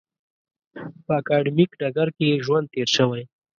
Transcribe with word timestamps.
په 1.05 1.11
اکاډمیک 1.21 1.71
ډګر 1.79 2.07
کې 2.15 2.25
یې 2.31 2.41
ژوند 2.45 2.65
تېر 2.73 2.87
شوی. 2.97 3.23